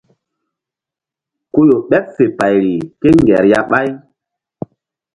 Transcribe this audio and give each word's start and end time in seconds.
Ku 1.51 1.59
ƴo 1.67 1.77
ɓeɓ 1.89 2.05
fe 2.15 2.23
payri 2.37 2.73
kéŋger 2.99 3.43
ya 3.51 3.59
ɓáy. 3.69 3.89